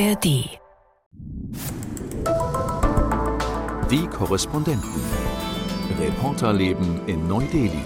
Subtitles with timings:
[0.00, 0.24] ARD.
[3.90, 4.88] Die Korrespondenten.
[5.98, 7.82] Reporterleben in Neu-Delhi.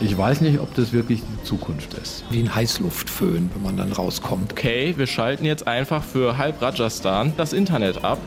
[0.00, 2.24] Ich weiß nicht, ob das wirklich die Zukunft ist.
[2.30, 4.52] Wie ein Heißluftföhn, wenn man dann rauskommt.
[4.52, 8.18] Okay, wir schalten jetzt einfach für halb Rajasthan das Internet ab.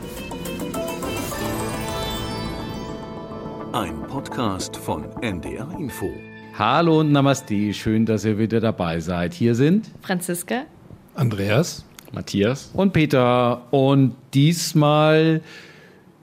[3.72, 6.12] Ein Podcast von NDR Info.
[6.56, 9.34] Hallo und Namaste, schön, dass ihr wieder dabei seid.
[9.34, 10.66] Hier sind Franziska,
[11.14, 12.70] Andreas, Matthias.
[12.74, 13.62] und Peter.
[13.70, 15.40] Und diesmal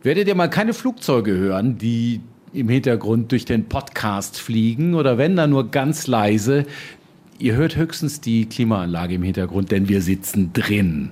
[0.04, 2.22] werdet ihr mal keine Flugzeuge hören, die
[2.54, 6.66] im Hintergrund durch den Podcast fliegen oder wenn dann nur ganz leise.
[7.38, 11.12] Ihr hört höchstens die Klimaanlage im Hintergrund, denn wir sitzen drin.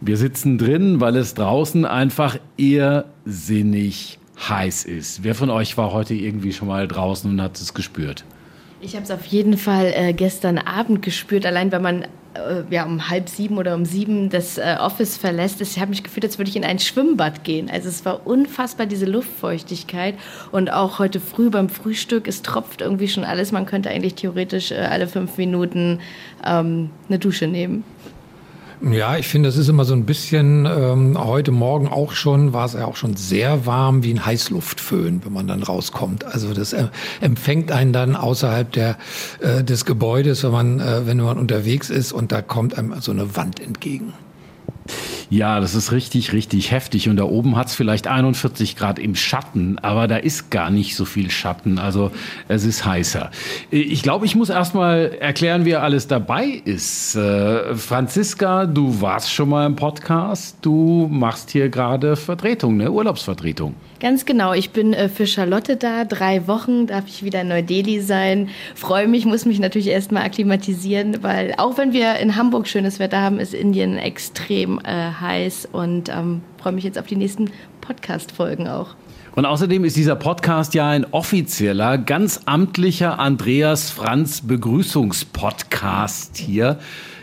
[0.00, 4.18] Wir sitzen drin, weil es draußen einfach irrsinnig
[4.48, 5.22] heiß ist.
[5.22, 8.24] Wer von euch war heute irgendwie schon mal draußen und hat es gespürt?
[8.82, 12.02] Ich habe es auf jeden Fall äh, gestern Abend gespürt, allein wenn man
[12.34, 15.60] äh, ja, um halb sieben oder um sieben das äh, Office verlässt.
[15.60, 17.70] Ich habe mich gefühlt, als würde ich in ein Schwimmbad gehen.
[17.70, 20.16] Also es war unfassbar, diese Luftfeuchtigkeit.
[20.50, 23.52] Und auch heute früh beim Frühstück, es tropft irgendwie schon alles.
[23.52, 26.00] Man könnte eigentlich theoretisch äh, alle fünf Minuten
[26.44, 27.84] ähm, eine Dusche nehmen.
[28.90, 32.66] Ja, ich finde, das ist immer so ein bisschen, ähm, heute Morgen auch schon, war
[32.66, 36.24] es ja auch schon sehr warm wie ein Heißluftföhn, wenn man dann rauskommt.
[36.24, 36.88] Also das äh,
[37.20, 38.98] empfängt einen dann außerhalb der,
[39.38, 43.12] äh, des Gebäudes, wenn man, äh, wenn man unterwegs ist und da kommt einem so
[43.12, 44.14] eine Wand entgegen.
[45.32, 47.08] Ja, das ist richtig, richtig heftig.
[47.08, 50.94] Und da oben hat es vielleicht 41 Grad im Schatten, aber da ist gar nicht
[50.94, 51.78] so viel Schatten.
[51.78, 52.10] Also
[52.48, 53.30] es ist heißer.
[53.70, 57.16] Ich glaube, ich muss erst mal erklären, wer alles dabei ist.
[57.16, 60.58] Äh, Franziska, du warst schon mal im Podcast.
[60.60, 62.90] Du machst hier gerade Vertretung, ne?
[62.90, 63.74] Urlaubsvertretung.
[64.02, 66.04] Ganz genau, ich bin äh, für Charlotte da.
[66.04, 68.48] Drei Wochen darf ich wieder in Neu-Delhi sein.
[68.74, 73.20] Freue mich, muss mich natürlich erstmal akklimatisieren, weil auch wenn wir in Hamburg schönes Wetter
[73.20, 78.66] haben, ist Indien extrem äh, heiß und ähm, freue mich jetzt auf die nächsten Podcast-Folgen
[78.66, 78.96] auch.
[79.36, 86.80] Und außerdem ist dieser Podcast ja ein offizieller, ganz amtlicher Andreas Franz Begrüßungspodcast hier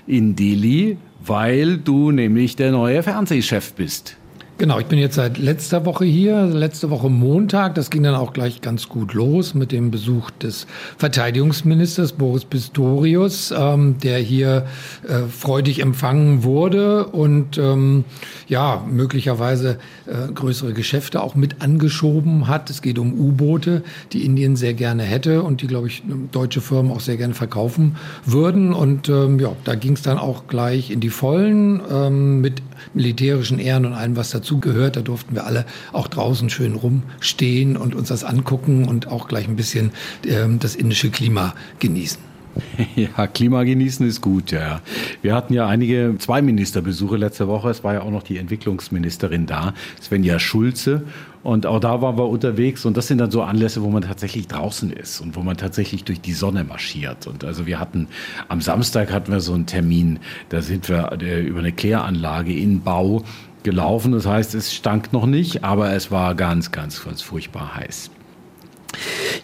[0.08, 4.16] in Delhi, weil du nämlich der neue Fernsehchef bist.
[4.60, 7.76] Genau, ich bin jetzt seit letzter Woche hier, letzte Woche Montag.
[7.76, 13.54] Das ging dann auch gleich ganz gut los mit dem Besuch des Verteidigungsministers Boris Pistorius,
[13.58, 14.66] ähm, der hier
[15.08, 18.04] äh, freudig empfangen wurde und ähm,
[18.50, 19.78] ja, möglicherweise
[20.08, 22.70] äh, größere Geschäfte auch mit angeschoben hat.
[22.70, 26.04] Es geht um U-Boote, die Indien sehr gerne hätte und die, glaube ich,
[26.34, 27.96] deutsche Firmen auch sehr gerne verkaufen
[28.26, 28.74] würden.
[28.74, 32.62] Und ähm, ja, da ging es dann auch gleich in die Vollen ähm, mit
[32.94, 34.96] militärischen Ehren und allem, was dazu gehört.
[34.96, 39.48] Da durften wir alle auch draußen schön rumstehen und uns das angucken und auch gleich
[39.48, 39.92] ein bisschen
[40.26, 42.30] ähm, das indische Klima genießen.
[42.96, 44.82] Ja, Klima genießen ist gut, ja.
[45.22, 47.70] Wir hatten ja einige, zwei Ministerbesuche letzte Woche.
[47.70, 51.04] Es war ja auch noch die Entwicklungsministerin da, Svenja Schulze.
[51.42, 52.86] Und auch da waren wir unterwegs.
[52.86, 56.04] Und das sind dann so Anlässe, wo man tatsächlich draußen ist und wo man tatsächlich
[56.04, 57.28] durch die Sonne marschiert.
[57.28, 58.08] Und also wir hatten,
[58.48, 60.20] am Samstag hatten wir so einen Termin,
[60.50, 63.24] da sind wir äh, über eine Kläranlage in Bau
[63.64, 64.12] gelaufen.
[64.12, 68.12] Das heißt, es stank noch nicht, aber es war ganz, ganz, ganz furchtbar heiß.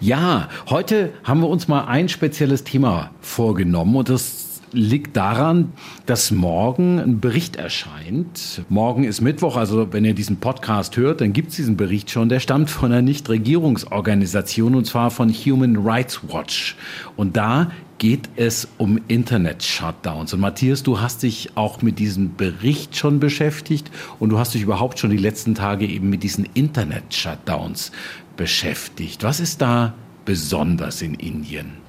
[0.02, 4.45] Ja, heute haben wir uns mal ein spezielles Thema vorgenommen und das
[4.76, 5.74] liegt daran,
[6.06, 8.62] dass morgen ein Bericht erscheint.
[8.70, 12.30] Morgen ist Mittwoch, also wenn ihr diesen Podcast hört, dann gibt es diesen Bericht schon.
[12.30, 16.76] Der stammt von einer Nichtregierungsorganisation und zwar von Human Rights Watch.
[17.16, 20.34] Und da geht es um Internet-Shutdowns.
[20.34, 24.64] Und Matthias, du hast dich auch mit diesem Bericht schon beschäftigt und du hast dich
[24.64, 27.92] überhaupt schon die letzten Tage eben mit diesen Internet-Shutdowns
[28.36, 29.24] beschäftigt.
[29.24, 29.94] Was ist da
[30.26, 31.86] besonders in Indien?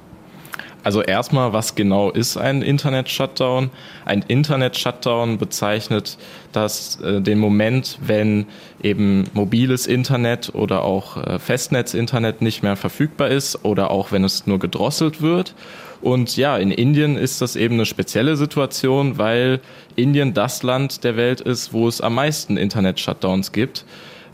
[0.86, 3.70] Also erstmal, was genau ist ein Internet-Shutdown?
[4.04, 6.16] Ein Internet-Shutdown bezeichnet
[6.52, 8.46] das äh, den Moment, wenn
[8.84, 14.46] eben mobiles Internet oder auch äh, Festnetz-Internet nicht mehr verfügbar ist oder auch wenn es
[14.46, 15.56] nur gedrosselt wird.
[16.02, 19.58] Und ja, in Indien ist das eben eine spezielle Situation, weil
[19.96, 23.84] Indien das Land der Welt ist, wo es am meisten Internet-Shutdowns gibt.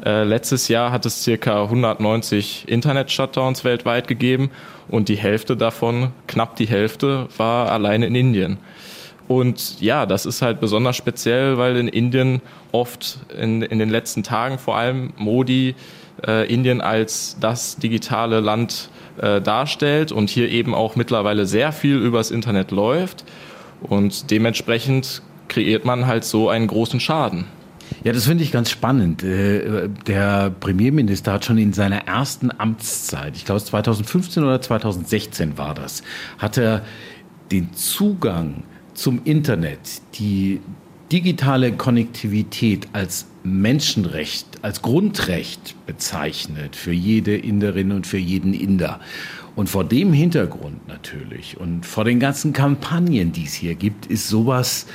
[0.05, 4.51] Äh, letztes Jahr hat es circa 190 Internet-Shutdowns weltweit gegeben
[4.89, 8.59] und die Hälfte davon, knapp die Hälfte, war alleine in Indien.
[9.29, 14.25] Und ja, das ist halt besonders speziell, weil in Indien oft in, in den letzten
[14.25, 15.77] Tagen vor allem Modi
[16.27, 21.97] äh, Indien als das digitale Land äh, darstellt und hier eben auch mittlerweile sehr viel
[21.97, 23.25] übers Internet läuft.
[23.81, 27.47] Und dementsprechend kreiert man halt so einen großen Schaden.
[28.05, 29.23] Ja, das finde ich ganz spannend.
[29.23, 35.75] Äh, der Premierminister hat schon in seiner ersten Amtszeit, ich glaube 2015 oder 2016 war
[35.75, 36.03] das,
[36.39, 36.83] hat er
[37.51, 40.61] den Zugang zum Internet, die
[41.13, 49.01] digitale Konnektivität als Menschenrecht, als Grundrecht bezeichnet für jede Inderin und für jeden Inder.
[49.55, 54.29] Und vor dem Hintergrund natürlich und vor den ganzen Kampagnen, die es hier gibt, ist
[54.29, 54.87] sowas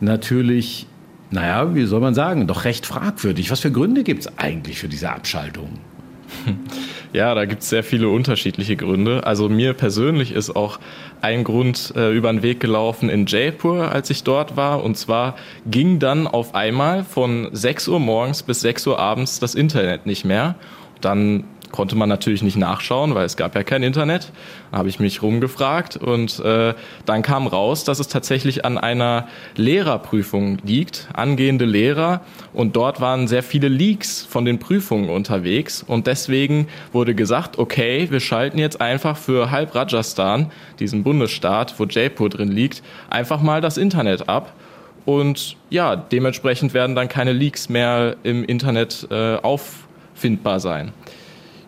[0.00, 0.86] natürlich,
[1.34, 3.50] naja, wie soll man sagen, doch recht fragwürdig.
[3.50, 5.78] Was für Gründe gibt es eigentlich für diese Abschaltung?
[7.12, 9.24] Ja, da gibt es sehr viele unterschiedliche Gründe.
[9.24, 10.80] Also mir persönlich ist auch
[11.20, 14.82] ein Grund äh, über den Weg gelaufen in Jaipur, als ich dort war.
[14.82, 19.54] Und zwar ging dann auf einmal von 6 Uhr morgens bis 6 Uhr abends das
[19.54, 20.56] Internet nicht mehr.
[21.00, 24.30] Dann konnte man natürlich nicht nachschauen, weil es gab ja kein Internet.
[24.70, 26.72] Da habe ich mich rumgefragt und äh,
[27.04, 29.26] dann kam raus, dass es tatsächlich an einer
[29.56, 32.20] Lehrerprüfung liegt, angehende Lehrer.
[32.52, 35.82] Und dort waren sehr viele Leaks von den Prüfungen unterwegs.
[35.82, 41.86] Und deswegen wurde gesagt, okay, wir schalten jetzt einfach für halb Rajasthan, diesen Bundesstaat, wo
[41.86, 44.52] Jaipur drin liegt, einfach mal das Internet ab.
[45.06, 50.92] Und ja, dementsprechend werden dann keine Leaks mehr im Internet äh, auffindbar sein.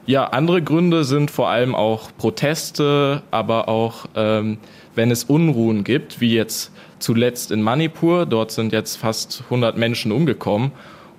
[0.07, 4.59] Ja, andere Gründe sind vor allem auch Proteste, aber auch ähm,
[4.95, 8.25] wenn es Unruhen gibt, wie jetzt zuletzt in Manipur.
[8.25, 10.71] Dort sind jetzt fast 100 Menschen umgekommen.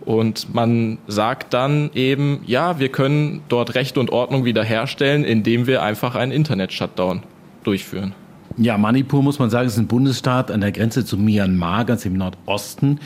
[0.05, 5.83] Und man sagt dann eben, ja, wir können dort Recht und Ordnung wiederherstellen, indem wir
[5.83, 7.23] einfach einen Internet-Shutdown
[7.63, 8.13] durchführen.
[8.55, 12.13] Ja, Manipur muss man sagen, ist ein Bundesstaat an der Grenze zu Myanmar, ganz im
[12.13, 12.99] Nordosten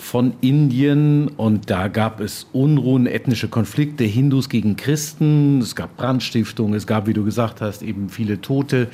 [0.00, 6.74] von Indien und da gab es Unruhen, ethnische Konflikte, Hindus gegen Christen, es gab Brandstiftungen,
[6.74, 8.88] es gab, wie du gesagt hast, eben viele Tote.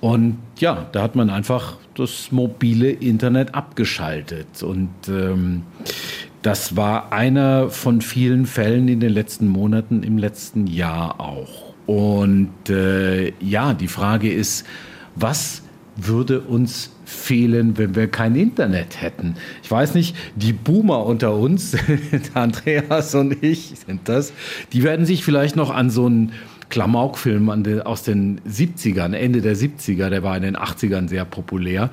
[0.00, 4.62] Und ja, da hat man einfach das mobile Internet abgeschaltet.
[4.62, 5.62] Und ähm,
[6.42, 11.74] das war einer von vielen Fällen in den letzten Monaten, im letzten Jahr auch.
[11.86, 14.64] Und äh, ja, die Frage ist,
[15.14, 15.62] was
[15.96, 19.36] würde uns fehlen, wenn wir kein Internet hätten.
[19.62, 21.76] Ich weiß nicht, die Boomer unter uns,
[22.34, 24.32] Andreas und ich sind das,
[24.72, 26.32] die werden sich vielleicht noch an so einen
[26.68, 27.48] Klamaukfilm
[27.84, 31.90] aus den 70ern, Ende der 70er, der war in den 80ern sehr populär,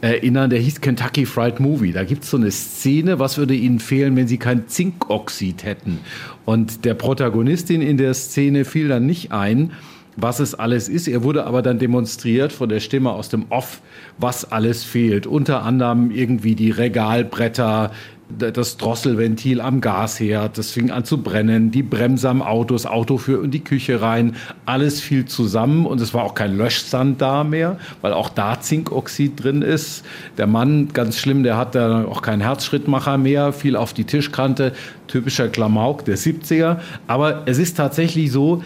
[0.00, 1.92] erinnern, der hieß Kentucky Fried Movie.
[1.92, 5.98] Da gibt es so eine Szene, was würde ihnen fehlen, wenn sie kein Zinkoxid hätten.
[6.44, 9.72] Und der Protagonistin in der Szene fiel dann nicht ein,
[10.16, 11.08] was es alles ist.
[11.08, 13.80] Er wurde aber dann demonstriert von der Stimme aus dem Off,
[14.18, 15.26] was alles fehlt.
[15.26, 17.90] Unter anderem irgendwie die Regalbretter,
[18.38, 23.18] das Drosselventil am Gasherd, das fing an zu brennen, die Bremse am Auto, das Auto
[23.18, 24.34] für in die Küche rein,
[24.64, 29.42] alles fiel zusammen und es war auch kein Löschsand da mehr, weil auch da Zinkoxid
[29.42, 30.04] drin ist.
[30.38, 34.72] Der Mann, ganz schlimm, der hat da auch keinen Herzschrittmacher mehr, fiel auf die Tischkante,
[35.06, 36.78] typischer Klamauk der 70er.
[37.06, 38.62] Aber es ist tatsächlich so,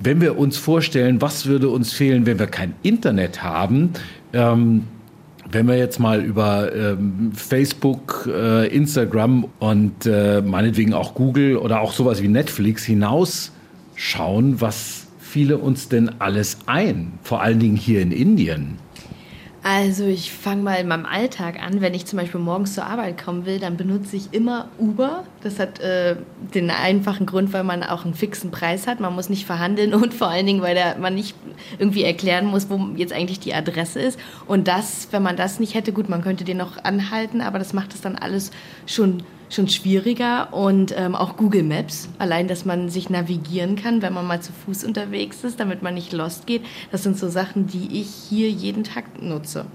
[0.00, 3.90] wenn wir uns vorstellen, was würde uns fehlen, wenn wir kein Internet haben,
[4.32, 4.84] ähm,
[5.50, 11.80] wenn wir jetzt mal über ähm, Facebook, äh, Instagram und äh, meinetwegen auch Google oder
[11.80, 17.12] auch sowas wie Netflix hinausschauen, was fiele uns denn alles ein?
[17.22, 18.78] Vor allen Dingen hier in Indien.
[19.70, 21.82] Also ich fange mal in meinem Alltag an.
[21.82, 25.24] Wenn ich zum Beispiel morgens zur Arbeit kommen will, dann benutze ich immer Uber.
[25.42, 26.16] Das hat äh,
[26.54, 28.98] den einfachen Grund, weil man auch einen fixen Preis hat.
[28.98, 31.36] Man muss nicht verhandeln und vor allen Dingen, weil der, man nicht
[31.78, 34.18] irgendwie erklären muss, wo jetzt eigentlich die Adresse ist.
[34.46, 37.74] Und das, wenn man das nicht hätte, gut, man könnte den noch anhalten, aber das
[37.74, 38.52] macht es dann alles
[38.86, 39.22] schon
[39.54, 44.26] schon schwieriger und ähm, auch Google Maps, allein, dass man sich navigieren kann, wenn man
[44.26, 46.62] mal zu Fuß unterwegs ist, damit man nicht lost geht.
[46.90, 49.66] Das sind so Sachen, die ich hier jeden Tag nutze.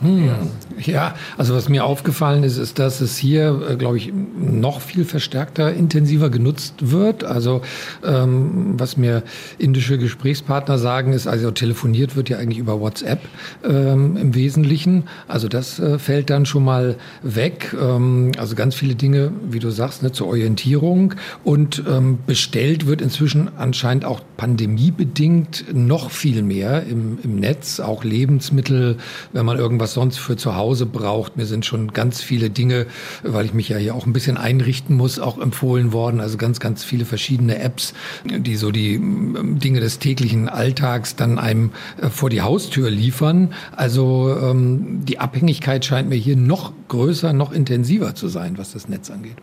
[0.00, 0.30] Hm.
[0.78, 5.04] Ja, also was mir aufgefallen ist, ist, dass es hier, äh, glaube ich, noch viel
[5.04, 7.22] verstärkter, intensiver genutzt wird.
[7.22, 7.60] Also
[8.02, 9.22] ähm, was mir
[9.58, 13.20] indische Gesprächspartner sagen, ist, also telefoniert wird ja eigentlich über WhatsApp
[13.62, 15.04] ähm, im Wesentlichen.
[15.28, 17.76] Also das äh, fällt dann schon mal weg.
[17.78, 21.14] Ähm, also ganz viele Dinge, wie du sagst, ne, zur Orientierung.
[21.44, 28.02] Und ähm, bestellt wird inzwischen anscheinend auch pandemiebedingt noch viel mehr im, im Netz, auch
[28.02, 28.96] Lebensmittel,
[29.34, 31.36] wenn man irgendwas was sonst für zu Hause braucht.
[31.36, 32.86] Mir sind schon ganz viele Dinge,
[33.24, 36.20] weil ich mich ja hier auch ein bisschen einrichten muss, auch empfohlen worden.
[36.20, 37.92] Also ganz, ganz viele verschiedene Apps,
[38.24, 43.52] die so die ähm, Dinge des täglichen Alltags dann einem äh, vor die Haustür liefern.
[43.74, 48.88] Also ähm, die Abhängigkeit scheint mir hier noch größer, noch intensiver zu sein, was das
[48.88, 49.36] Netz angeht.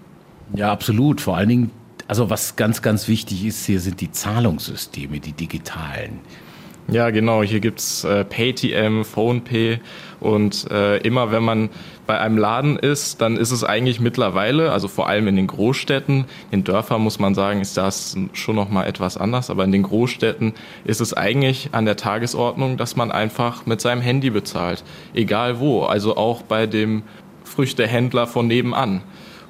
[0.56, 1.20] Ja, absolut.
[1.20, 1.72] Vor allen Dingen,
[2.08, 6.20] also was ganz, ganz wichtig ist, hier sind die Zahlungssysteme, die digitalen.
[6.90, 7.44] Ja, genau.
[7.44, 9.80] Hier gibt's äh, PayTM, PhonePay
[10.22, 11.70] und äh, immer wenn man
[12.08, 16.26] bei einem Laden ist, dann ist es eigentlich mittlerweile, also vor allem in den Großstädten,
[16.50, 19.84] in Dörfern muss man sagen, ist das schon noch mal etwas anders, aber in den
[19.84, 20.54] Großstädten
[20.86, 25.84] ist es eigentlich an der Tagesordnung, dass man einfach mit seinem Handy bezahlt, egal wo.
[25.84, 27.04] Also auch bei dem
[27.44, 29.02] Früchtehändler von nebenan.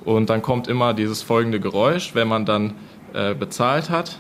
[0.04, 2.74] Und dann kommt immer dieses folgende Geräusch, wenn man dann
[3.14, 4.18] äh, bezahlt hat.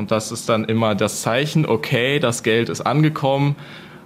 [0.00, 3.54] Und das ist dann immer das Zeichen, okay, das Geld ist angekommen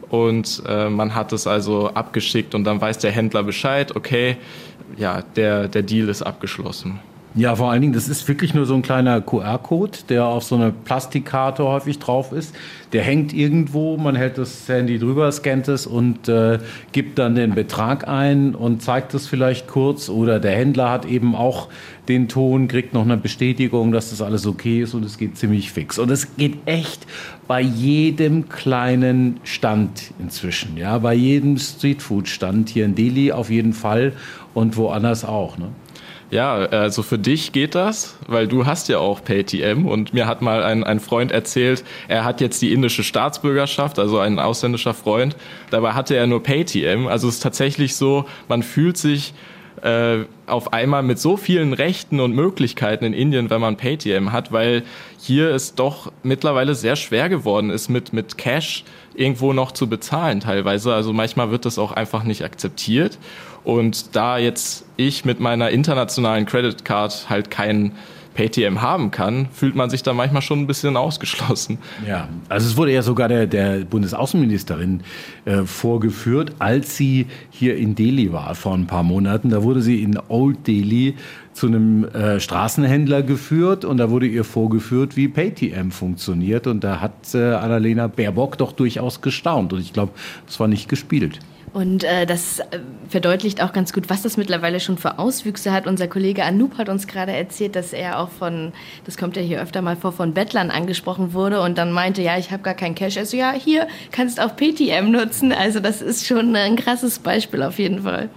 [0.09, 4.37] und äh, man hat es also abgeschickt und dann weiß der Händler Bescheid, okay,
[4.97, 6.99] ja, der, der Deal ist abgeschlossen.
[7.37, 10.55] Ja, vor allen Dingen, das ist wirklich nur so ein kleiner QR-Code, der auf so
[10.55, 12.55] einer Plastikkarte häufig drauf ist.
[12.93, 16.61] Der hängt irgendwo, man hält das Handy drüber, scannt es und äh,
[16.93, 20.09] gibt dann den Betrag ein und zeigt es vielleicht kurz.
[20.09, 21.71] Oder der Händler hat eben auch
[22.07, 25.73] den Ton, kriegt noch eine Bestätigung, dass das alles okay ist und es geht ziemlich
[25.73, 25.99] fix.
[25.99, 27.05] Und es geht echt
[27.49, 34.13] bei jedem kleinen Stand inzwischen, ja, bei jedem Streetfood-Stand hier in Delhi auf jeden Fall
[34.55, 35.59] und woanders auch.
[35.59, 35.71] Ne?
[36.31, 40.43] Ja, also für dich geht das, weil du hast ja auch PayTM und mir hat
[40.43, 45.37] mal ein, ein Freund erzählt, er hat jetzt die indische Staatsbürgerschaft, also ein ausländischer Freund,
[45.71, 47.07] dabei hatte er nur PayTM.
[47.07, 49.35] Also es ist tatsächlich so, man fühlt sich
[49.83, 54.51] äh, auf einmal mit so vielen Rechten und Möglichkeiten in Indien, wenn man PayTM hat,
[54.51, 54.83] weil
[55.19, 60.41] hier es doch mittlerweile sehr schwer geworden ist, mit, mit Cash irgendwo noch zu bezahlen
[60.41, 60.95] teilweise.
[60.95, 63.19] Also manchmal wird das auch einfach nicht akzeptiert.
[63.65, 67.93] Und da jetzt ich mit meiner internationalen Credit Card halt keinen
[68.35, 71.79] PayTM haben kann, fühlt man sich da manchmal schon ein bisschen ausgeschlossen.
[72.07, 75.01] Ja, also es wurde ja sogar der, der Bundesaußenministerin
[75.45, 79.51] äh, vorgeführt, als sie hier in Delhi war vor ein paar Monaten.
[79.51, 81.15] Da wurde sie in Old Delhi
[81.53, 86.67] zu einem äh, Straßenhändler geführt und da wurde ihr vorgeführt, wie PayTM funktioniert.
[86.67, 89.73] Und da hat äh, Annalena Baerbock doch durchaus gestaunt.
[89.73, 90.13] Und ich glaube,
[90.47, 91.39] das war nicht gespielt.
[91.75, 92.79] Und äh, das äh,
[93.09, 95.89] verdeutlicht auch ganz gut, was das mittlerweile schon für Auswüchse hat.
[95.89, 98.73] Unser Kollege Anoop hat uns gerade erzählt, dass er auch von,
[99.05, 102.39] das kommt ja hier öfter mal vor, von Bettlern angesprochen wurde und dann meinte, ja,
[102.39, 103.17] ich habe gar kein Cash.
[103.17, 105.53] Also ja, hier kannst auch PTM nutzen.
[105.53, 108.31] Also das ist schon ein krasses Beispiel auf jeden Fall.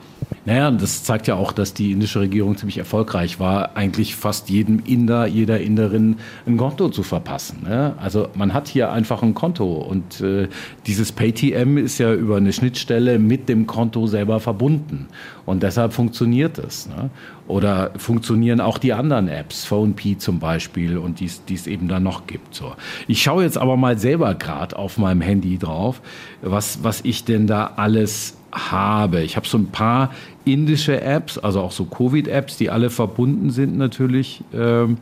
[0.48, 4.80] Naja, das zeigt ja auch, dass die indische Regierung ziemlich erfolgreich war, eigentlich fast jedem
[4.86, 6.16] Inder, jeder Inderin
[6.46, 7.64] ein Konto zu verpassen.
[7.64, 7.96] Ne?
[7.98, 10.48] Also man hat hier einfach ein Konto und äh,
[10.86, 15.08] dieses PayTM ist ja über eine Schnittstelle mit dem Konto selber verbunden
[15.46, 16.88] und deshalb funktioniert es.
[16.88, 17.10] Ne?
[17.48, 22.28] Oder funktionieren auch die anderen Apps, PhoneP zum Beispiel und die es eben dann noch
[22.28, 22.56] gibt.
[22.56, 22.74] So.
[23.08, 26.02] Ich schaue jetzt aber mal selber gerade auf meinem Handy drauf,
[26.42, 29.22] was, was ich denn da alles habe.
[29.22, 30.12] Ich habe so ein paar
[30.46, 34.44] indische Apps, also auch so Covid-Apps, die alle verbunden sind natürlich.
[34.54, 34.98] Ähm,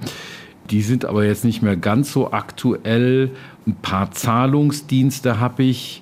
[0.69, 3.31] die sind aber jetzt nicht mehr ganz so aktuell.
[3.67, 6.01] Ein paar Zahlungsdienste habe ich.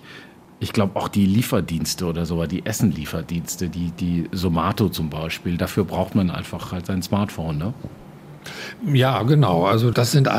[0.63, 5.58] Ich glaube auch die Lieferdienste oder so, die Essenlieferdienste, die, die Somato zum Beispiel.
[5.58, 7.58] Dafür braucht man einfach halt sein Smartphone.
[7.58, 7.74] Ne?
[8.92, 9.66] Ja, genau.
[9.66, 10.30] Also das sind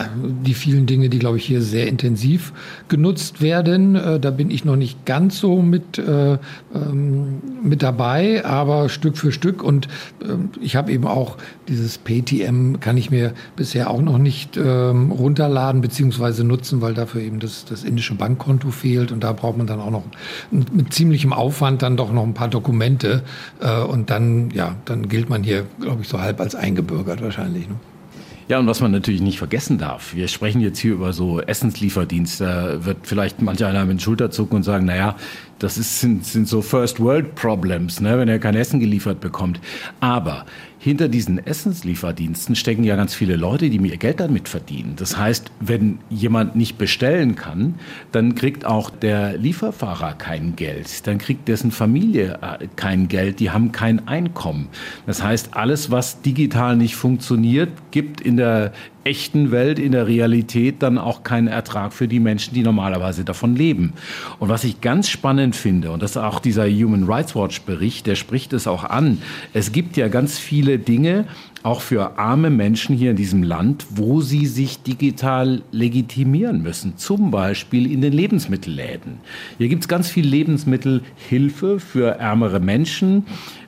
[0.45, 2.53] die vielen Dinge, die, glaube ich, hier sehr intensiv
[2.89, 3.95] genutzt werden.
[3.97, 6.39] Äh, da bin ich noch nicht ganz so mit, äh,
[6.75, 9.63] ähm, mit dabei, aber Stück für Stück.
[9.63, 9.87] Und
[10.23, 15.11] äh, ich habe eben auch dieses PTM, kann ich mir bisher auch noch nicht ähm,
[15.11, 16.45] runterladen bzw.
[16.45, 19.11] nutzen, weil dafür eben das, das indische Bankkonto fehlt.
[19.11, 20.05] Und da braucht man dann auch noch
[20.51, 23.23] mit ziemlichem Aufwand dann doch noch ein paar Dokumente.
[23.61, 27.69] Äh, und dann, ja, dann gilt man hier, glaube ich, so halb als eingebürgert wahrscheinlich.
[27.69, 27.77] Ne?
[28.47, 32.81] Ja, und was man natürlich nicht vergessen darf, wir sprechen jetzt hier über so Essenslieferdienste,
[32.85, 35.17] wird vielleicht manch einer mit den Schulter zucken und sagen, naja,
[35.59, 39.61] das ist, sind, sind so First World Problems, ne, wenn er kein Essen geliefert bekommt.
[40.01, 40.45] Aber
[40.85, 44.97] hinter diesen Essenslieferdiensten stecken ja ganz viele Leute, die mir Geld damit verdienen.
[44.97, 47.77] Das heißt, wenn jemand nicht bestellen kann,
[48.13, 51.07] dann kriegt auch der Lieferfahrer kein Geld.
[51.07, 53.41] Dann kriegt dessen Familie äh, kein Geld.
[53.41, 54.69] Die haben kein Einkommen.
[55.07, 58.73] Das heißt, alles, was digital nicht funktioniert, gibt in der
[59.05, 63.57] echten Welt, in der Realität dann auch keinen Ertrag für die Menschen, die normalerweise davon
[63.57, 63.93] leben.
[64.39, 68.07] Und was ich ganz spannend finde, und das ist auch dieser Human Rights Watch Bericht,
[68.07, 69.19] der spricht es auch an,
[69.53, 71.27] es gibt ja ganz viele Dinge,
[71.63, 76.99] auch für arme Menschen hier in diesem Land, wo sie sich digital legitimieren müssen.
[76.99, 79.15] Zum Beispiel in den Lebensmittelläden.
[79.57, 83.25] Hier gibt es ganz viel Lebensmittelhilfe für ärmere Menschen.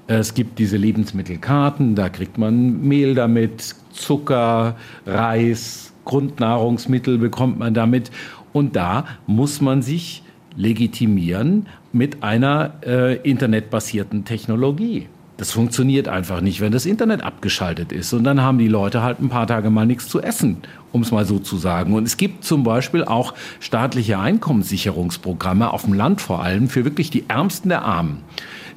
[0.08, 4.76] Es gibt diese Lebensmittelkarten, da kriegt man Mehl damit, Zucker,
[5.06, 8.10] Reis, Grundnahrungsmittel bekommt man damit.
[8.52, 10.22] Und da muss man sich
[10.56, 15.08] legitimieren mit einer äh, internetbasierten Technologie.
[15.36, 18.14] Das funktioniert einfach nicht, wenn das Internet abgeschaltet ist.
[18.14, 20.58] Und dann haben die Leute halt ein paar Tage mal nichts zu essen,
[20.92, 21.92] um es mal so zu sagen.
[21.92, 27.10] Und es gibt zum Beispiel auch staatliche Einkommenssicherungsprogramme, auf dem Land vor allem, für wirklich
[27.10, 28.22] die Ärmsten der Armen.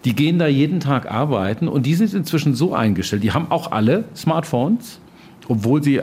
[0.04, 3.24] Die gehen da jeden Tag arbeiten und die sind inzwischen so eingestellt.
[3.24, 5.00] Die haben auch alle Smartphones
[5.50, 6.01] obwohl sie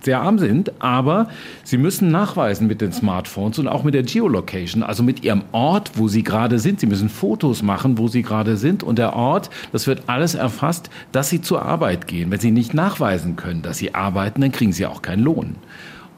[0.00, 1.28] sehr arm sind, aber
[1.64, 5.92] sie müssen nachweisen mit den Smartphones und auch mit der Geolocation, also mit ihrem Ort,
[5.94, 6.80] wo sie gerade sind.
[6.80, 10.90] Sie müssen Fotos machen, wo sie gerade sind und der Ort, das wird alles erfasst,
[11.12, 12.30] dass sie zur Arbeit gehen.
[12.30, 15.56] Wenn sie nicht nachweisen können, dass sie arbeiten, dann kriegen sie auch keinen Lohn.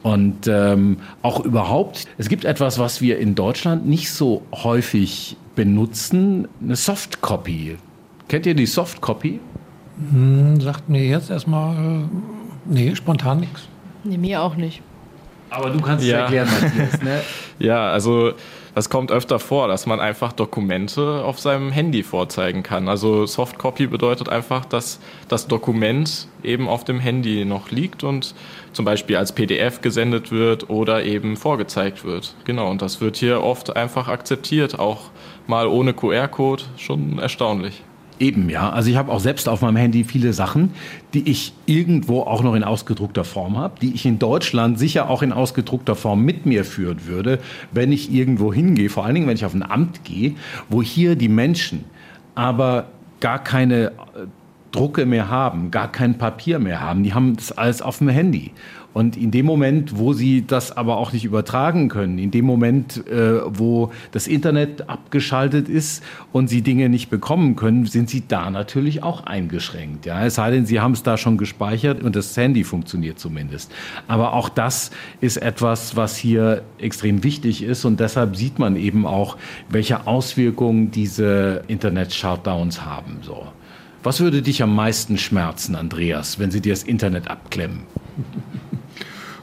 [0.02, 6.48] Und ähm, auch überhaupt, es gibt etwas, was wir in Deutschland nicht so häufig benutzen,
[6.60, 7.76] eine Softcopy.
[8.26, 9.38] Kennt ihr die Softcopy?
[9.98, 12.04] Hm, sagt mir jetzt erstmal, äh,
[12.64, 13.62] nee, spontan nichts.
[14.04, 14.82] Nee, mir auch nicht.
[15.50, 16.16] Aber du kannst Ja.
[16.16, 17.02] es erklären, Matthias.
[17.02, 17.20] Ne?
[17.58, 18.32] Ja, also
[18.74, 22.88] das kommt öfter vor, dass man einfach Dokumente auf seinem Handy vorzeigen kann.
[22.88, 28.34] Also Softcopy bedeutet einfach, dass das Dokument eben auf dem Handy noch liegt und
[28.72, 32.34] zum Beispiel als PDF gesendet wird oder eben vorgezeigt wird.
[32.44, 35.10] Genau, und das wird hier oft einfach akzeptiert, auch
[35.46, 37.84] mal ohne QR-Code, schon erstaunlich.
[38.22, 38.70] Eben, ja.
[38.70, 40.70] Also ich habe auch selbst auf meinem Handy viele Sachen,
[41.12, 45.22] die ich irgendwo auch noch in ausgedruckter Form habe, die ich in Deutschland sicher auch
[45.22, 47.40] in ausgedruckter Form mit mir führen würde,
[47.72, 50.36] wenn ich irgendwo hingehe, vor allen Dingen, wenn ich auf ein Amt gehe,
[50.68, 51.84] wo hier die Menschen
[52.36, 52.86] aber
[53.18, 54.26] gar keine äh,
[54.70, 57.02] Drucke mehr haben, gar kein Papier mehr haben.
[57.02, 58.52] Die haben das alles auf dem Handy.
[58.94, 63.06] Und in dem Moment, wo sie das aber auch nicht übertragen können, in dem Moment,
[63.06, 68.50] äh, wo das Internet abgeschaltet ist und sie Dinge nicht bekommen können, sind sie da
[68.50, 70.04] natürlich auch eingeschränkt.
[70.04, 70.24] Ja?
[70.26, 73.72] Es sei denn, sie haben es da schon gespeichert und das Handy funktioniert zumindest.
[74.08, 79.06] Aber auch das ist etwas, was hier extrem wichtig ist und deshalb sieht man eben
[79.06, 79.38] auch,
[79.70, 83.18] welche Auswirkungen diese Internet-Shutdowns haben.
[83.22, 83.46] So.
[84.02, 87.84] Was würde dich am meisten schmerzen, Andreas, wenn sie dir das Internet abklemmen?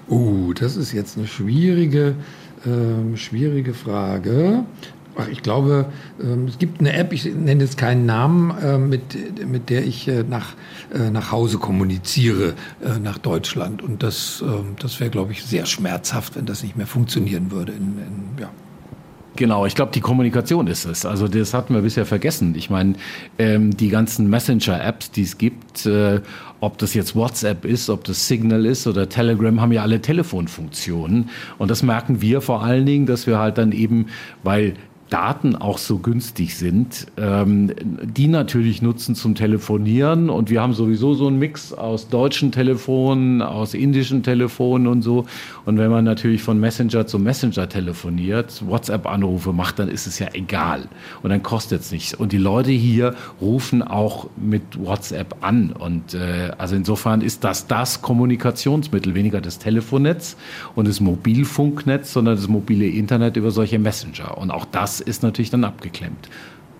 [0.09, 2.15] Uh, das ist jetzt eine schwierige,
[2.65, 4.63] ähm, schwierige Frage.
[5.15, 5.85] Ach, ich glaube,
[6.21, 9.01] ähm, es gibt eine App, ich nenne jetzt keinen Namen, äh, mit,
[9.47, 10.53] mit der ich äh, nach,
[10.93, 13.81] äh, nach Hause kommuniziere, äh, nach Deutschland.
[13.81, 17.73] Und das, ähm, das wäre, glaube ich, sehr schmerzhaft, wenn das nicht mehr funktionieren würde.
[17.73, 18.49] In, in, ja.
[19.35, 21.05] Genau, ich glaube, die Kommunikation ist es.
[21.05, 22.55] Also das hatten wir bisher vergessen.
[22.55, 22.95] Ich meine,
[23.37, 26.21] ähm, die ganzen Messenger-Apps, die es gibt, äh,
[26.61, 31.29] ob das jetzt WhatsApp ist, ob das Signal ist oder Telegram, haben ja alle Telefonfunktionen.
[31.57, 34.07] Und das merken wir vor allen Dingen, dass wir halt dann eben,
[34.43, 34.73] weil
[35.09, 37.71] Daten auch so günstig sind, ähm,
[38.03, 40.29] die natürlich nutzen zum Telefonieren.
[40.29, 45.25] Und wir haben sowieso so einen Mix aus deutschen Telefonen, aus indischen Telefonen und so.
[45.65, 50.27] Und wenn man natürlich von Messenger zu Messenger telefoniert, WhatsApp-Anrufe macht, dann ist es ja
[50.33, 50.87] egal.
[51.23, 52.13] Und dann kostet es nichts.
[52.13, 55.71] Und die Leute hier rufen auch mit WhatsApp an.
[55.71, 60.37] Und äh, also insofern ist das das Kommunikationsmittel, weniger das Telefonnetz
[60.75, 64.37] und das Mobilfunknetz, sondern das mobile Internet über solche Messenger.
[64.37, 66.29] Und auch das ist natürlich dann abgeklemmt.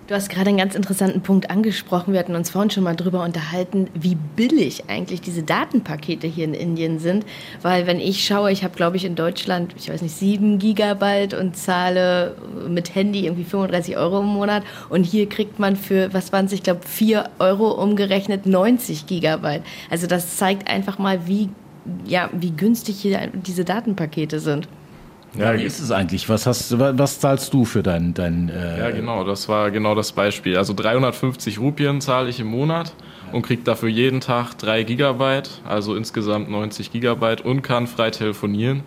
[0.10, 2.14] Du hast gerade einen ganz interessanten Punkt angesprochen.
[2.14, 6.56] Wir hatten uns vorhin schon mal drüber unterhalten, wie billig eigentlich diese Datenpakete hier in
[6.56, 7.28] Indien sind.
[7.62, 11.36] Weil wenn ich schaue, ich habe glaube ich in Deutschland, ich weiß nicht, sieben Gigabyte
[11.36, 12.36] und zahle
[12.68, 14.64] mit Handy irgendwie 35 Euro im Monat.
[14.90, 19.62] Und hier kriegt man für, was waren es, ich glaube, vier Euro umgerechnet 90 Gigabyte.
[19.92, 21.50] Also das zeigt einfach mal, wie,
[22.08, 24.68] ja, wie günstig hier diese Datenpakete sind.
[25.38, 26.28] Ja, wie ist es eigentlich?
[26.28, 28.14] Was, hast, was zahlst du für dein...
[28.14, 30.58] dein äh Ja, genau, das war genau das Beispiel.
[30.58, 32.94] Also 350 Rupien zahle ich im Monat
[33.32, 38.84] und kriege dafür jeden Tag 3 Gigabyte, also insgesamt 90 Gigabyte und kann frei telefonieren.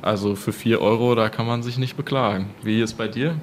[0.00, 2.50] Also für 4 Euro, da kann man sich nicht beklagen.
[2.62, 3.36] Wie ist bei dir?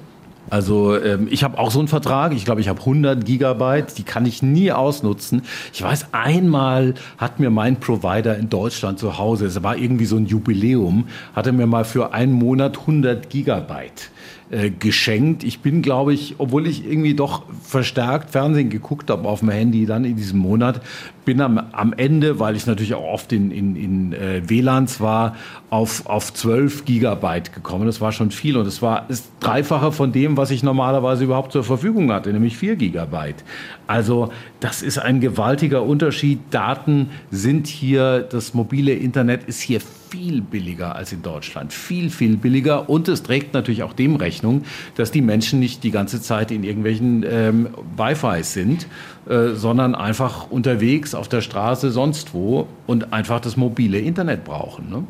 [0.48, 2.32] Also ähm, ich habe auch so einen Vertrag.
[2.32, 3.98] Ich glaube, ich habe 100 Gigabyte.
[3.98, 5.42] Die kann ich nie ausnutzen.
[5.72, 10.16] Ich weiß, einmal hat mir mein Provider in Deutschland zu Hause, es war irgendwie so
[10.16, 14.10] ein Jubiläum, hatte mir mal für einen Monat 100 Gigabyte
[14.50, 15.44] äh, geschenkt.
[15.44, 19.86] Ich bin, glaube ich, obwohl ich irgendwie doch verstärkt Fernsehen geguckt habe auf dem Handy
[19.86, 20.80] dann in diesem Monat,
[21.24, 25.36] bin am, am Ende, weil ich natürlich auch oft in, in, in äh, WLANs war,
[25.70, 27.86] auf, auf 12 Gigabyte gekommen.
[27.86, 31.52] Das war schon viel und es war das Dreifache von dem, was ich normalerweise überhaupt
[31.52, 33.44] zur Verfügung hatte, nämlich 4 Gigabyte.
[33.90, 36.38] Also das ist ein gewaltiger Unterschied.
[36.52, 41.72] Daten sind hier, das mobile Internet ist hier viel billiger als in Deutschland.
[41.72, 42.88] Viel, viel billiger.
[42.88, 44.62] Und es trägt natürlich auch dem Rechnung,
[44.94, 48.86] dass die Menschen nicht die ganze Zeit in irgendwelchen ähm, Wi-Fi sind,
[49.28, 54.88] äh, sondern einfach unterwegs auf der Straße, sonst wo und einfach das mobile Internet brauchen.
[54.88, 55.04] Ne?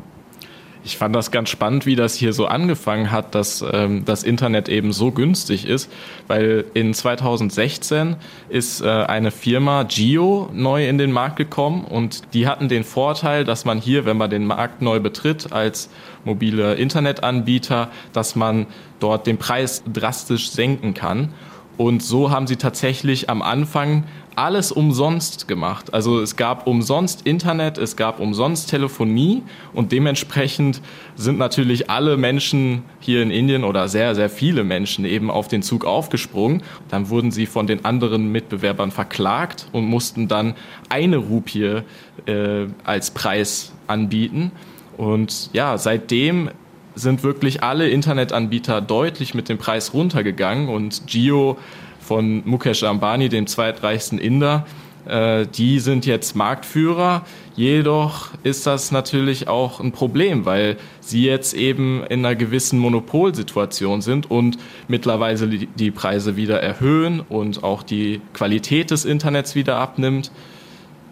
[0.83, 4.67] Ich fand das ganz spannend, wie das hier so angefangen hat, dass ähm, das Internet
[4.67, 5.91] eben so günstig ist,
[6.27, 8.15] weil in 2016
[8.49, 13.43] ist äh, eine Firma Geo neu in den Markt gekommen und die hatten den Vorteil,
[13.43, 15.89] dass man hier, wenn man den Markt neu betritt als
[16.25, 18.65] mobile Internetanbieter, dass man
[18.99, 21.33] dort den Preis drastisch senken kann.
[21.81, 24.03] Und so haben sie tatsächlich am Anfang
[24.35, 25.95] alles umsonst gemacht.
[25.95, 29.41] Also es gab umsonst Internet, es gab umsonst Telefonie
[29.73, 30.79] und dementsprechend
[31.15, 35.63] sind natürlich alle Menschen hier in Indien oder sehr, sehr viele Menschen eben auf den
[35.63, 36.61] Zug aufgesprungen.
[36.89, 40.53] Dann wurden sie von den anderen Mitbewerbern verklagt und mussten dann
[40.89, 41.81] eine Rupie
[42.27, 44.51] äh, als Preis anbieten.
[44.97, 46.51] Und ja, seitdem
[46.95, 51.57] sind wirklich alle Internetanbieter deutlich mit dem Preis runtergegangen und Gio
[51.99, 54.65] von Mukesh Ambani, dem zweitreichsten Inder.
[55.05, 57.23] Äh, die sind jetzt Marktführer.
[57.55, 64.01] Jedoch ist das natürlich auch ein Problem, weil sie jetzt eben in einer gewissen Monopolsituation
[64.01, 70.31] sind und mittlerweile die Preise wieder erhöhen und auch die Qualität des Internets wieder abnimmt.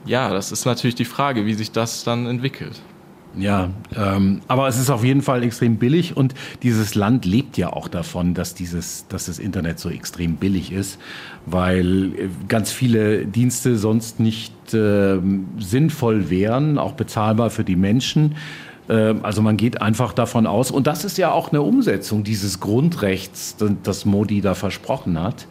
[0.05, 2.79] Ja, das ist natürlich die Frage, wie sich das dann entwickelt.
[3.37, 7.71] Ja, ähm, aber es ist auf jeden Fall extrem billig und dieses Land lebt ja
[7.71, 10.99] auch davon, dass dieses, dass das Internet so extrem billig ist,
[11.45, 15.19] weil äh, ganz viele Dienste sonst nicht äh,
[15.59, 18.35] sinnvoll wären, auch bezahlbar für die Menschen.
[18.87, 22.59] Äh, also man geht einfach davon aus, und das ist ja auch eine Umsetzung dieses
[22.59, 25.47] Grundrechts, das Modi da versprochen hat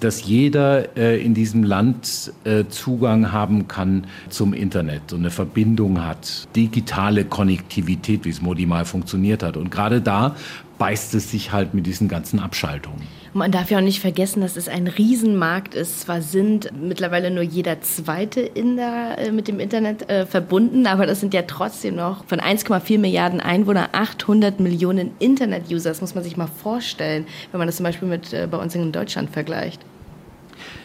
[0.00, 6.04] dass jeder äh, in diesem Land äh, Zugang haben kann zum Internet und eine Verbindung
[6.04, 9.56] hat, digitale Konnektivität, wie es Modi mal funktioniert hat.
[9.56, 10.34] Und gerade da
[10.78, 13.02] beißt es sich halt mit diesen ganzen Abschaltungen.
[13.32, 16.00] Man darf ja auch nicht vergessen, dass es ein Riesenmarkt ist.
[16.00, 21.20] Zwar sind mittlerweile nur jeder zweite Inder äh, mit dem Internet äh, verbunden, aber das
[21.20, 25.90] sind ja trotzdem noch von 1,4 Milliarden Einwohnern 800 Millionen Internet-User.
[25.90, 28.74] Das muss man sich mal vorstellen, wenn man das zum Beispiel mit äh, bei uns
[28.74, 29.80] in Deutschland vergleicht.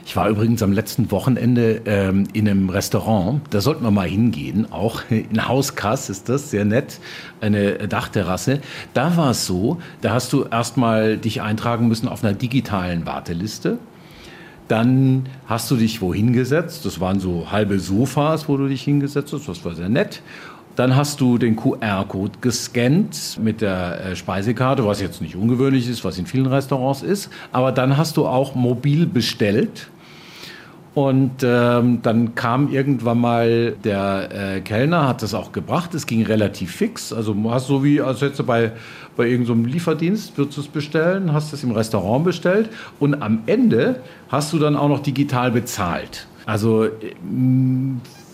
[0.05, 3.41] Ich war übrigens am letzten Wochenende ähm, in einem Restaurant.
[3.49, 4.71] Da sollten wir mal hingehen.
[4.71, 6.99] Auch in Hauskass ist das sehr nett.
[7.41, 8.61] Eine Dachterrasse.
[8.93, 13.79] Da war es so, da hast du erstmal dich eintragen müssen auf einer digitalen Warteliste.
[14.67, 16.85] Dann hast du dich wohin gesetzt.
[16.85, 19.47] Das waren so halbe Sofas, wo du dich hingesetzt hast.
[19.47, 20.21] Das war sehr nett.
[20.75, 26.03] Dann hast du den QR-Code gescannt mit der äh, Speisekarte, was jetzt nicht ungewöhnlich ist,
[26.03, 27.29] was in vielen Restaurants ist.
[27.51, 29.89] Aber dann hast du auch mobil bestellt
[30.95, 35.93] und ähm, dann kam irgendwann mal der äh, Kellner, hat das auch gebracht.
[35.93, 37.11] Es ging relativ fix.
[37.11, 38.71] Also hast so wie, als hättest du bei,
[39.17, 43.39] bei irgendeinem so Lieferdienst, würdest du es bestellen, hast es im Restaurant bestellt und am
[43.45, 46.27] Ende hast du dann auch noch digital bezahlt.
[46.45, 46.91] Also äh,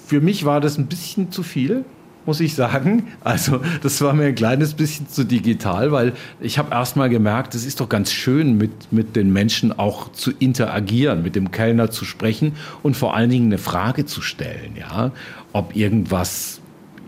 [0.05, 1.83] für mich war das ein bisschen zu viel
[2.31, 3.07] muss ich sagen.
[3.25, 7.55] Also das war mir ein kleines bisschen zu digital, weil ich habe erst mal gemerkt,
[7.55, 11.91] es ist doch ganz schön, mit, mit den Menschen auch zu interagieren, mit dem Kellner
[11.91, 15.11] zu sprechen und vor allen Dingen eine Frage zu stellen, ja,
[15.51, 16.61] ob irgendwas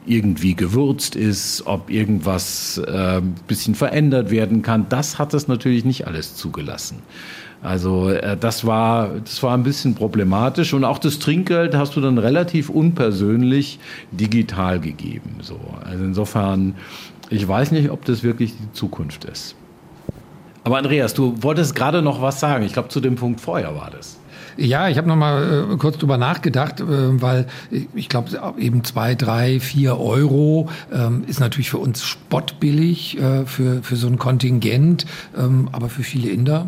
[0.05, 4.87] irgendwie gewürzt ist, ob irgendwas äh, bisschen verändert werden kann.
[4.89, 6.97] Das hat es natürlich nicht alles zugelassen.
[7.63, 12.01] Also äh, das war, das war ein bisschen problematisch und auch das Trinkgeld hast du
[12.01, 13.79] dann relativ unpersönlich
[14.11, 15.37] digital gegeben.
[15.41, 15.59] So.
[15.83, 16.75] Also insofern,
[17.29, 19.55] ich weiß nicht, ob das wirklich die Zukunft ist.
[20.65, 22.65] Aber Andreas, du wolltest gerade noch was sagen.
[22.65, 24.19] Ich glaube, zu dem Punkt vorher war das.
[24.55, 26.85] Ja, ich habe noch mal äh, kurz drüber nachgedacht, äh,
[27.21, 27.47] weil
[27.95, 33.81] ich glaube, eben zwei, drei, vier Euro ähm, ist natürlich für uns spottbillig äh, für,
[33.81, 36.67] für so ein Kontingent, ähm, aber für viele Inder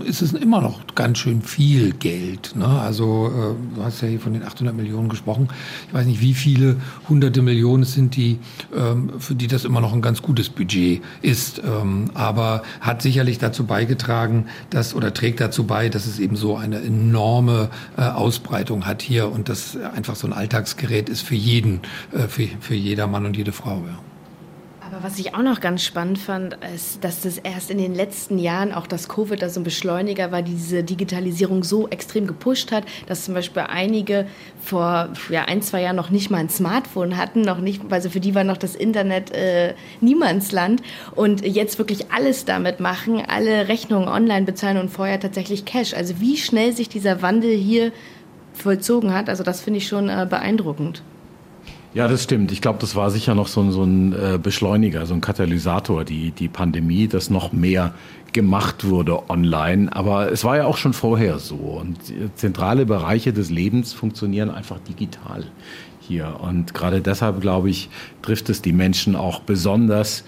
[0.00, 2.54] ist es immer noch ganz schön viel Geld.
[2.56, 2.66] Ne?
[2.66, 5.48] Also äh, du hast ja hier von den 800 Millionen gesprochen.
[5.88, 6.76] Ich weiß nicht, wie viele
[7.08, 8.38] hunderte Millionen sind, die,
[8.74, 11.62] ähm, für die das immer noch ein ganz gutes Budget ist.
[11.64, 16.56] Ähm, aber hat sicherlich dazu beigetragen, dass oder trägt dazu bei, dass es eben so
[16.56, 21.80] eine enorme äh, Ausbreitung hat hier und das einfach so ein Alltagsgerät ist für jeden,
[22.12, 23.82] äh, für, für jeder Mann und jede Frau.
[23.86, 24.13] Ja.
[24.86, 28.38] Aber was ich auch noch ganz spannend fand, ist, dass das erst in den letzten
[28.38, 32.84] Jahren auch das Covid da so ein Beschleuniger war, diese Digitalisierung so extrem gepusht hat,
[33.06, 34.26] dass zum Beispiel einige
[34.62, 38.20] vor ja, ein, zwei Jahren noch nicht mal ein Smartphone hatten, noch nicht, also für
[38.20, 40.82] die war noch das Internet äh, Niemandsland
[41.14, 45.94] und jetzt wirklich alles damit machen, alle Rechnungen online bezahlen und vorher tatsächlich Cash.
[45.94, 47.90] Also wie schnell sich dieser Wandel hier
[48.52, 51.02] vollzogen hat, also das finde ich schon äh, beeindruckend.
[51.94, 52.50] Ja, das stimmt.
[52.50, 56.04] Ich glaube, das war sicher noch so ein, so ein äh, Beschleuniger, so ein Katalysator,
[56.04, 57.94] die, die Pandemie, dass noch mehr
[58.32, 59.94] gemacht wurde online.
[59.94, 61.54] Aber es war ja auch schon vorher so.
[61.54, 61.98] Und
[62.34, 65.44] zentrale Bereiche des Lebens funktionieren einfach digital
[66.00, 66.40] hier.
[66.40, 67.88] Und gerade deshalb, glaube ich,
[68.22, 70.24] trifft es die Menschen auch besonders,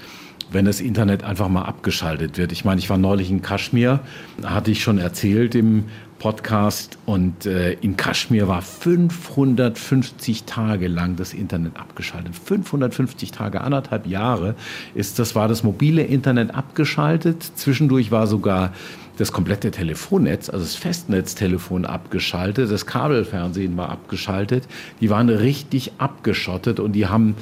[0.50, 2.52] wenn das Internet einfach mal abgeschaltet wird.
[2.52, 4.00] Ich meine, ich war neulich in Kaschmir,
[4.44, 5.84] hatte ich schon erzählt im
[6.18, 12.34] Podcast und äh, in Kaschmir war 550 Tage lang das Internet abgeschaltet.
[12.34, 14.54] 550 Tage, anderthalb Jahre
[14.94, 17.42] ist das war das mobile Internet abgeschaltet.
[17.42, 18.72] Zwischendurch war sogar
[19.18, 24.64] das komplette Telefonnetz, also das Festnetztelefon abgeschaltet, das Kabelfernsehen war abgeschaltet.
[25.00, 27.34] Die waren richtig abgeschottet und die haben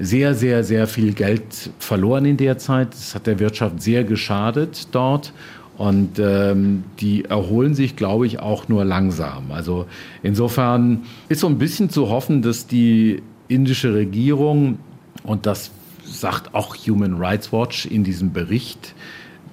[0.00, 2.92] sehr, sehr, sehr viel Geld verloren in der Zeit.
[2.92, 5.32] Das hat der Wirtschaft sehr geschadet dort.
[5.76, 9.50] Und ähm, die erholen sich, glaube ich, auch nur langsam.
[9.50, 9.86] Also
[10.22, 14.78] insofern ist so ein bisschen zu hoffen, dass die indische Regierung,
[15.22, 15.70] und das
[16.04, 18.94] sagt auch Human Rights Watch in diesem Bericht,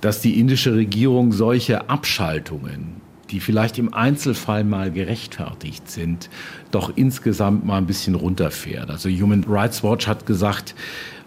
[0.02, 2.97] dass die indische Regierung solche Abschaltungen,
[3.30, 6.30] die vielleicht im Einzelfall mal gerechtfertigt sind,
[6.72, 8.90] doch insgesamt mal ein bisschen runterfährt.
[8.90, 10.76] Also Human Rights Watch hat gesagt,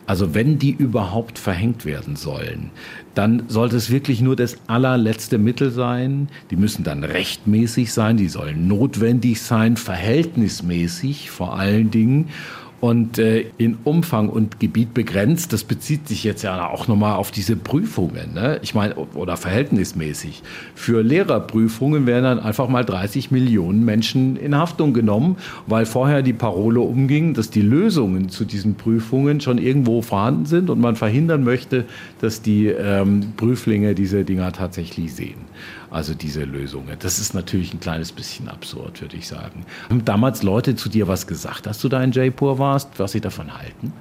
[0.06, 2.70] also wenn die überhaupt verhängt werden sollen,
[3.14, 6.28] dann sollte es wirklich nur das allerletzte Mittel sein.
[6.50, 12.28] Die müssen dann rechtmäßig sein, die sollen notwendig sein, verhältnismäßig vor allen Dingen
[12.80, 15.52] und äh, in Umfang und Gebiet begrenzt.
[15.52, 18.34] Das bezieht sich jetzt ja auch nochmal auf diese Prüfungen.
[18.34, 18.58] Ne?
[18.62, 20.42] Ich meine, oder verhältnismäßig.
[20.74, 26.32] Für Lehrerprüfungen werden dann einfach mal 30 Millionen Menschen in Haftung genommen, weil vorher die
[26.32, 31.44] Parole umging, dass die Lösungen zu diesen Prüfungen schon irgendwo vorhanden sind und man verhindern
[31.44, 31.84] möchte,
[32.20, 35.50] dass die ähm, Prüflinge diese Dinger tatsächlich sehen
[35.90, 36.96] also diese Lösungen.
[36.98, 39.64] Das ist natürlich ein kleines bisschen absurd, würde ich sagen.
[39.88, 43.20] Haben damals Leute zu dir was gesagt, als du da in Jaipur warst, was sie
[43.20, 43.92] davon halten?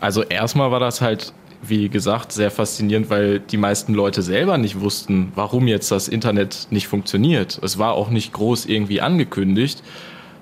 [0.00, 1.32] Also erstmal war das halt
[1.62, 6.68] wie gesagt, sehr faszinierend, weil die meisten Leute selber nicht wussten, warum jetzt das Internet
[6.70, 7.58] nicht funktioniert.
[7.62, 9.82] Es war auch nicht groß irgendwie angekündigt.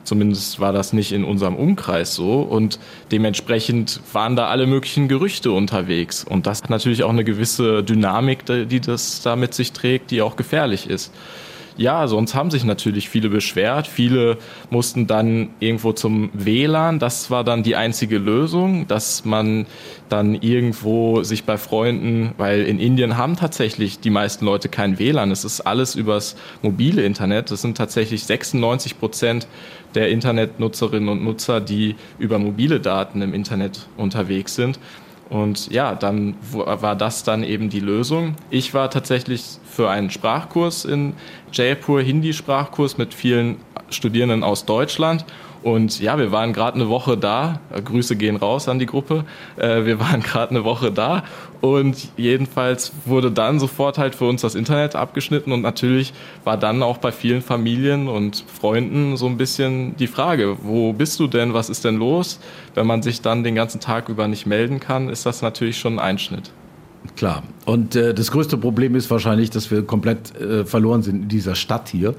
[0.05, 2.41] Zumindest war das nicht in unserem Umkreis so.
[2.41, 2.79] Und
[3.11, 6.25] dementsprechend waren da alle möglichen Gerüchte unterwegs.
[6.25, 10.23] Und das hat natürlich auch eine gewisse Dynamik, die das da mit sich trägt, die
[10.23, 11.13] auch gefährlich ist.
[11.77, 13.89] Ja, sonst haben sich natürlich viele beschwert.
[13.89, 14.39] Viele
[14.71, 17.01] mussten dann irgendwo zum WLAN.
[17.01, 19.67] Das war dann die einzige Lösung, dass man
[20.09, 25.33] dann irgendwo sich bei Freunden, weil in Indien haben tatsächlich die meisten Leute kein WLAN.
[25.33, 27.51] Es ist alles übers mobile Internet.
[27.51, 29.49] Das sind tatsächlich 96 Prozent
[29.97, 34.79] der Internetnutzerinnen und Nutzer, die über mobile Daten im Internet unterwegs sind.
[35.35, 38.37] Und ja, dann war das dann eben die Lösung.
[38.51, 41.15] Ich war tatsächlich für einen Sprachkurs in
[41.53, 43.57] Jaipur, Hindi-Sprachkurs mit vielen
[43.91, 45.25] Studierenden aus Deutschland
[45.65, 47.59] und ja, wir waren gerade eine Woche da.
[47.85, 49.25] Grüße gehen raus an die Gruppe.
[49.57, 51.25] Äh, wir waren gerade eine Woche da
[51.63, 56.13] und jedenfalls wurde dann sofort halt für uns das Internet abgeschnitten und natürlich
[56.45, 61.19] war dann auch bei vielen Familien und Freunden so ein bisschen die Frage, wo bist
[61.19, 62.41] du denn, was ist denn los?
[62.75, 65.95] Wenn man sich dann den ganzen Tag über nicht melden kann, ist das natürlich schon
[65.95, 66.53] ein Einschnitt.
[67.17, 67.43] Klar.
[67.65, 71.55] Und äh, das größte Problem ist wahrscheinlich, dass wir komplett äh, verloren sind in dieser
[71.55, 72.15] Stadt hier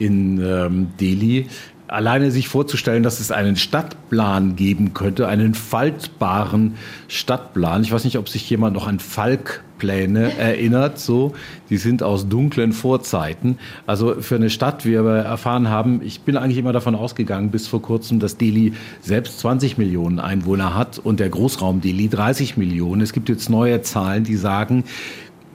[0.00, 1.46] in ähm, Delhi
[1.90, 6.76] alleine sich vorzustellen, dass es einen Stadtplan geben könnte, einen faltbaren
[7.08, 7.82] Stadtplan.
[7.82, 10.98] Ich weiß nicht, ob sich jemand noch an Falkpläne erinnert.
[11.00, 11.34] So,
[11.68, 13.58] die sind aus dunklen Vorzeiten.
[13.86, 17.66] Also für eine Stadt, wie wir erfahren haben, ich bin eigentlich immer davon ausgegangen, bis
[17.66, 23.00] vor kurzem, dass Delhi selbst 20 Millionen Einwohner hat und der Großraum Delhi 30 Millionen.
[23.00, 24.84] Es gibt jetzt neue Zahlen, die sagen,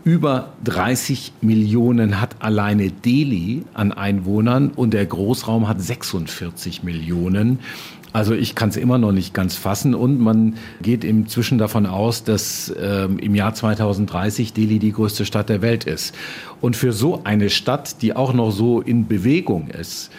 [0.05, 7.59] über 30 Millionen hat alleine Delhi an Einwohnern und der Großraum hat 46 Millionen.
[8.13, 12.23] Also ich kann es immer noch nicht ganz fassen und man geht inzwischen davon aus,
[12.23, 16.15] dass ähm, im Jahr 2030 Delhi die größte Stadt der Welt ist.
[16.61, 20.11] Und für so eine Stadt, die auch noch so in Bewegung ist,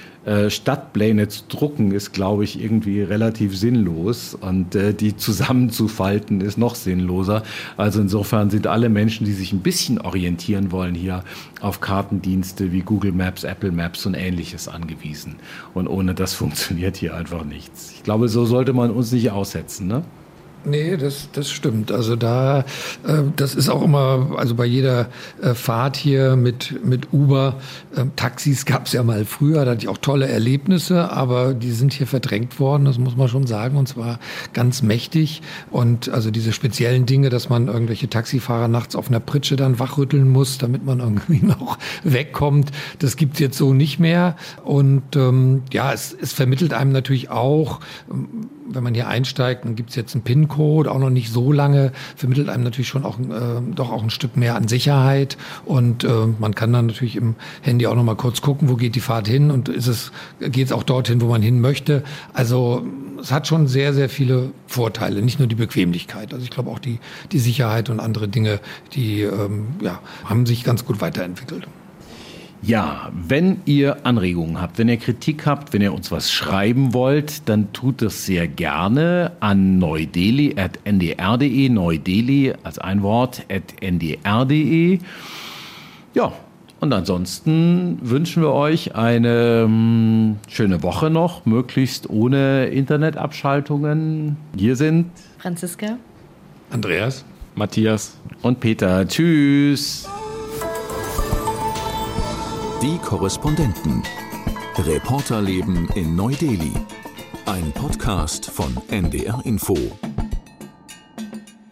[0.50, 4.34] Stadtpläne zu drucken, ist, glaube ich, irgendwie relativ sinnlos.
[4.34, 7.42] Und äh, die zusammenzufalten ist noch sinnloser.
[7.76, 11.22] Also insofern sind alle Menschen, die sich ein bisschen orientieren wollen, hier
[11.60, 15.36] auf Kartendienste wie Google Maps, Apple Maps und ähnliches angewiesen.
[15.74, 17.92] Und ohne das funktioniert hier einfach nichts.
[17.94, 19.86] Ich glaube, so sollte man uns nicht aussetzen.
[19.86, 20.02] Ne?
[20.66, 21.92] Nee, das, das stimmt.
[21.92, 22.60] Also da,
[23.06, 25.08] äh, das ist auch immer, also bei jeder
[25.40, 27.60] äh, Fahrt hier mit, mit Uber,
[27.94, 31.70] äh, Taxis gab es ja mal früher, da hatte ich auch tolle Erlebnisse, aber die
[31.70, 34.18] sind hier verdrängt worden, das muss man schon sagen, und zwar
[34.54, 35.40] ganz mächtig.
[35.70, 40.28] Und also diese speziellen Dinge, dass man irgendwelche Taxifahrer nachts auf einer Pritsche dann wachrütteln
[40.28, 44.34] muss, damit man irgendwie noch wegkommt, das gibt's jetzt so nicht mehr.
[44.64, 47.78] Und ähm, ja, es, es vermittelt einem natürlich auch,
[48.68, 52.48] wenn man hier einsteigt, dann gibt's jetzt einen PIN-Code, auch noch nicht so lange, vermittelt
[52.48, 55.36] einem natürlich schon auch äh, doch auch ein Stück mehr an Sicherheit.
[55.64, 58.94] Und äh, man kann dann natürlich im Handy auch noch mal kurz gucken, wo geht
[58.94, 62.02] die Fahrt hin und ist es, geht es auch dorthin, wo man hin möchte.
[62.32, 62.86] Also
[63.20, 66.32] es hat schon sehr, sehr viele Vorteile, nicht nur die Bequemlichkeit.
[66.32, 66.98] Also ich glaube auch die,
[67.32, 68.60] die Sicherheit und andere Dinge,
[68.94, 71.66] die ähm, ja, haben sich ganz gut weiterentwickelt.
[72.66, 77.48] Ja, wenn ihr Anregungen habt, wenn ihr Kritik habt, wenn ihr uns was schreiben wollt,
[77.48, 84.98] dann tut das sehr gerne an neudeli.ndr.de, neudeli als ein Wort, at ndr.de.
[86.14, 86.32] Ja,
[86.80, 94.36] Und ansonsten wünschen wir euch eine um, schöne Woche noch, möglichst ohne Internetabschaltungen.
[94.56, 95.06] Hier sind
[95.38, 95.98] Franziska,
[96.70, 97.24] Andreas,
[97.54, 99.06] Matthias und Peter.
[99.06, 100.08] Tschüss.
[102.82, 104.02] Die Korrespondenten.
[104.76, 106.72] Reporterleben in Neu-Delhi.
[107.46, 109.74] Ein Podcast von NDR Info.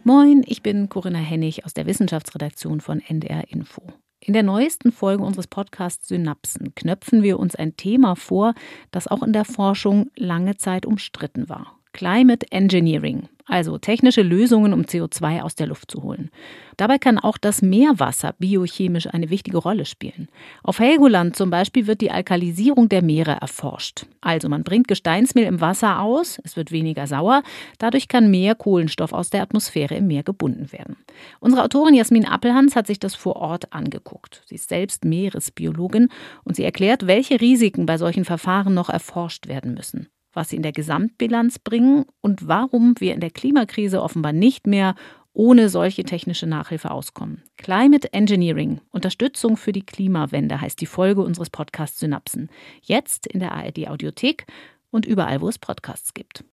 [0.03, 3.83] Moin, ich bin Corinna Hennig aus der Wissenschaftsredaktion von NDR Info.
[4.19, 8.55] In der neuesten Folge unseres Podcasts Synapsen knöpfen wir uns ein Thema vor,
[8.91, 11.79] das auch in der Forschung lange Zeit umstritten war.
[11.95, 16.31] Climate Engineering, also technische Lösungen, um CO2 aus der Luft zu holen.
[16.77, 20.29] Dabei kann auch das Meerwasser biochemisch eine wichtige Rolle spielen.
[20.65, 24.07] Auf Helgoland zum Beispiel wird die Alkalisierung der Meere erforscht.
[24.21, 27.45] Also man bringt Gesteinsmehl im Wasser aus, es wird weniger sauer,
[27.79, 30.97] dadurch kann mehr Kohlenstoff aus der Atmosphäre im Meer gebunden werden.
[31.39, 34.43] Unsere Autorin Jasmin Appelhans hat sich das vor Ort angeguckt.
[34.47, 36.09] Sie ist selbst Meeresbiologin
[36.43, 40.63] und sie erklärt, welche Risiken bei solchen Verfahren noch erforscht werden müssen was sie in
[40.63, 44.95] der Gesamtbilanz bringen und warum wir in der Klimakrise offenbar nicht mehr
[45.33, 47.43] ohne solche technische Nachhilfe auskommen.
[47.57, 52.49] Climate Engineering, Unterstützung für die Klimawende heißt die Folge unseres Podcasts Synapsen.
[52.83, 54.47] Jetzt in der ARD Audiothek
[54.91, 56.45] und überall, wo es Podcasts gibt.